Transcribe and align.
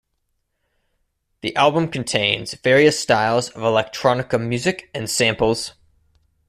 The 1.41 1.55
album 1.55 1.87
contains 1.89 2.55
various 2.55 2.99
styles 2.99 3.49
of 3.49 3.61
electronica 3.61 4.41
music 4.43 4.89
and 4.95 5.07
samples. 5.07 5.73